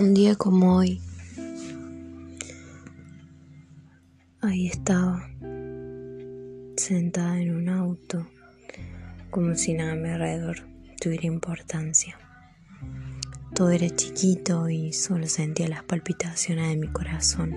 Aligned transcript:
Un 0.00 0.14
día 0.14 0.34
como 0.34 0.76
hoy, 0.76 0.98
ahí 4.40 4.66
estaba, 4.66 5.28
sentada 6.78 7.38
en 7.38 7.54
un 7.54 7.68
auto, 7.68 8.26
como 9.28 9.54
si 9.56 9.74
nada 9.74 9.92
a 9.92 9.96
mi 9.96 10.08
alrededor 10.08 10.66
tuviera 10.98 11.26
importancia. 11.26 12.16
Todo 13.54 13.72
era 13.72 13.94
chiquito 13.94 14.70
y 14.70 14.94
solo 14.94 15.26
sentía 15.26 15.68
las 15.68 15.84
palpitaciones 15.84 16.70
de 16.70 16.76
mi 16.76 16.88
corazón, 16.88 17.54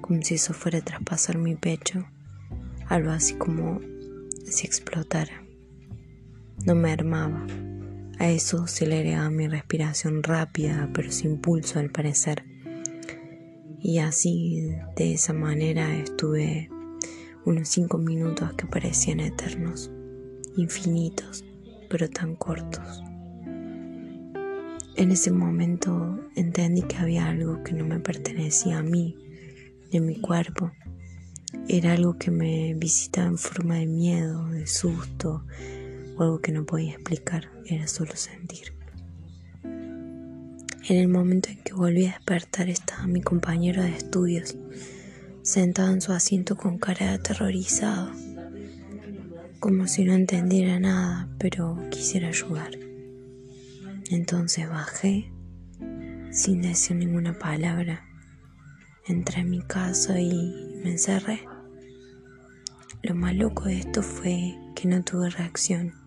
como 0.00 0.20
si 0.22 0.34
eso 0.34 0.54
fuera 0.54 0.80
a 0.80 0.84
traspasar 0.84 1.38
mi 1.38 1.54
pecho, 1.54 2.04
algo 2.88 3.12
así 3.12 3.34
como 3.34 3.80
si 4.50 4.66
explotara. 4.66 5.44
No 6.66 6.74
me 6.74 6.90
armaba. 6.90 7.46
A 8.18 8.30
eso 8.30 8.66
se 8.66 8.86
le 8.86 8.96
agregaba 8.98 9.30
mi 9.30 9.48
respiración 9.48 10.22
rápida, 10.22 10.90
pero 10.94 11.10
sin 11.10 11.38
pulso 11.38 11.78
al 11.78 11.90
parecer. 11.90 12.44
Y 13.80 13.98
así, 13.98 14.70
de 14.96 15.14
esa 15.14 15.32
manera, 15.32 15.96
estuve 15.96 16.70
unos 17.44 17.68
cinco 17.68 17.98
minutos 17.98 18.52
que 18.54 18.66
parecían 18.66 19.18
eternos, 19.20 19.90
infinitos, 20.56 21.44
pero 21.90 22.08
tan 22.08 22.36
cortos. 22.36 23.02
En 24.94 25.10
ese 25.10 25.32
momento 25.32 26.20
entendí 26.36 26.82
que 26.82 26.96
había 26.96 27.26
algo 27.26 27.64
que 27.64 27.72
no 27.72 27.84
me 27.84 27.98
pertenecía 27.98 28.78
a 28.78 28.82
mí, 28.82 29.16
de 29.90 30.00
mi 30.00 30.20
cuerpo. 30.20 30.70
Era 31.68 31.92
algo 31.92 32.18
que 32.18 32.30
me 32.30 32.74
visitaba 32.74 33.26
en 33.26 33.38
forma 33.38 33.76
de 33.76 33.86
miedo, 33.86 34.46
de 34.48 34.66
susto, 34.66 35.44
algo 36.18 36.40
que 36.40 36.52
no 36.52 36.64
podía 36.64 36.92
explicar, 36.92 37.50
era 37.66 37.86
solo 37.86 38.12
sentir. 38.14 38.72
En 39.64 40.96
el 40.96 41.08
momento 41.08 41.48
en 41.48 41.62
que 41.62 41.74
volví 41.74 42.06
a 42.06 42.12
despertar 42.12 42.68
estaba 42.68 43.06
mi 43.06 43.22
compañero 43.22 43.82
de 43.82 43.90
estudios, 43.90 44.56
sentado 45.42 45.92
en 45.92 46.00
su 46.00 46.12
asiento 46.12 46.56
con 46.56 46.78
cara 46.78 47.12
aterrorizado, 47.12 48.10
como 49.60 49.86
si 49.86 50.04
no 50.04 50.12
entendiera 50.12 50.80
nada, 50.80 51.28
pero 51.38 51.78
quisiera 51.90 52.28
ayudar. 52.28 52.72
Entonces 54.10 54.68
bajé, 54.68 55.32
sin 56.32 56.62
decir 56.62 56.96
ninguna 56.96 57.38
palabra, 57.38 58.04
entré 59.06 59.42
en 59.42 59.50
mi 59.50 59.62
casa 59.62 60.20
y 60.20 60.80
me 60.82 60.90
encerré. 60.90 61.40
Lo 63.02 63.14
más 63.14 63.34
loco 63.34 63.64
de 63.64 63.78
esto 63.78 64.02
fue 64.02 64.54
que 64.74 64.88
no 64.88 65.02
tuve 65.02 65.30
reacción. 65.30 66.01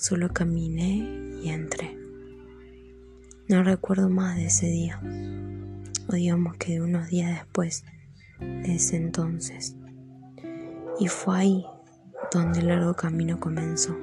Solo 0.00 0.28
caminé 0.28 1.40
y 1.42 1.48
entré. 1.48 1.98
No 3.48 3.64
recuerdo 3.64 4.08
más 4.08 4.36
de 4.36 4.46
ese 4.46 4.66
día, 4.66 5.00
o 6.08 6.12
digamos 6.12 6.56
que 6.56 6.74
de 6.74 6.82
unos 6.82 7.08
días 7.08 7.36
después 7.36 7.84
de 8.38 8.76
ese 8.76 8.96
entonces. 8.96 9.74
Y 11.00 11.08
fue 11.08 11.38
ahí 11.38 11.66
donde 12.32 12.60
el 12.60 12.68
largo 12.68 12.94
camino 12.94 13.40
comenzó. 13.40 13.98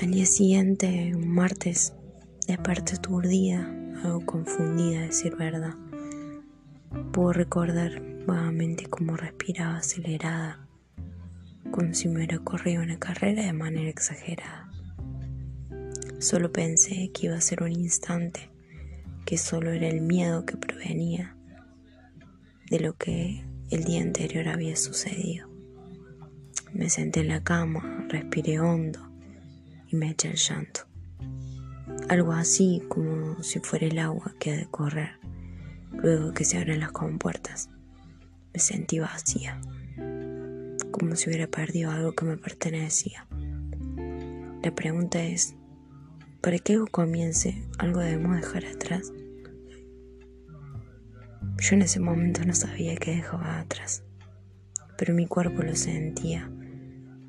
Al 0.00 0.10
día 0.10 0.24
siguiente, 0.24 1.12
un 1.14 1.28
martes, 1.28 1.92
desperté 2.48 2.94
aturdida, 2.94 3.68
algo 4.02 4.24
confundida, 4.24 5.00
a 5.00 5.06
decir 5.06 5.36
verdad. 5.36 5.74
Puedo 7.12 7.34
recordar 7.34 8.02
vagamente 8.26 8.86
cómo 8.86 9.18
respiraba 9.18 9.76
acelerada 9.76 10.66
como 11.72 11.94
si 11.94 12.06
me 12.06 12.18
hubiera 12.18 12.38
corrido 12.38 12.82
una 12.82 12.98
carrera 12.98 13.42
de 13.42 13.52
manera 13.52 13.88
exagerada. 13.88 14.70
Solo 16.20 16.52
pensé 16.52 17.10
que 17.12 17.26
iba 17.26 17.34
a 17.36 17.40
ser 17.40 17.64
un 17.64 17.72
instante, 17.72 18.50
que 19.24 19.36
solo 19.36 19.72
era 19.72 19.88
el 19.88 20.02
miedo 20.02 20.46
que 20.46 20.56
provenía 20.56 21.36
de 22.70 22.78
lo 22.78 22.94
que 22.96 23.44
el 23.70 23.82
día 23.82 24.02
anterior 24.02 24.46
había 24.48 24.76
sucedido. 24.76 25.48
Me 26.72 26.90
senté 26.90 27.20
en 27.20 27.28
la 27.28 27.42
cama, 27.42 28.06
respiré 28.08 28.60
hondo 28.60 29.10
y 29.88 29.96
me 29.96 30.10
eché 30.10 30.28
el 30.28 30.36
llanto. 30.36 30.82
Algo 32.08 32.32
así 32.32 32.82
como 32.88 33.42
si 33.42 33.58
fuera 33.58 33.86
el 33.86 33.98
agua 33.98 34.34
que 34.38 34.52
ha 34.52 34.56
de 34.56 34.66
correr 34.66 35.18
luego 35.92 36.32
que 36.32 36.44
se 36.44 36.58
abren 36.58 36.80
las 36.80 36.92
compuertas. 36.92 37.68
Me 38.52 38.60
sentí 38.60 38.98
vacía 38.98 39.60
como 40.92 41.16
si 41.16 41.28
hubiera 41.28 41.48
perdido 41.48 41.90
algo 41.90 42.12
que 42.12 42.24
me 42.24 42.36
pertenecía. 42.36 43.26
La 44.62 44.72
pregunta 44.74 45.20
es, 45.22 45.56
¿para 46.40 46.58
que 46.58 46.74
algo 46.74 46.86
comience, 46.86 47.64
algo 47.78 48.00
debemos 48.00 48.36
dejar 48.36 48.66
atrás? 48.66 49.12
Yo 51.58 51.74
en 51.74 51.82
ese 51.82 51.98
momento 51.98 52.44
no 52.44 52.54
sabía 52.54 52.96
qué 52.96 53.16
dejaba 53.16 53.58
atrás, 53.58 54.04
pero 54.96 55.14
mi 55.14 55.26
cuerpo 55.26 55.62
lo 55.62 55.74
sentía. 55.74 56.50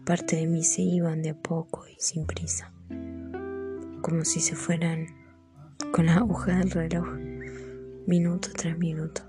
Parte 0.06 0.36
de 0.36 0.48
mí 0.48 0.64
se 0.64 0.82
iban 0.82 1.22
de 1.22 1.32
a 1.32 1.36
poco 1.36 1.88
y 1.88 1.96
sin 1.98 2.26
prisa, 2.26 2.72
como 4.02 4.26
si 4.26 4.42
se 4.42 4.56
fueran 4.56 5.08
con 5.92 6.08
la 6.08 6.18
aguja 6.18 6.58
del 6.58 6.72
reloj, 6.72 7.08
minuto 8.06 8.50
tras 8.54 8.78
minuto. 8.78 9.24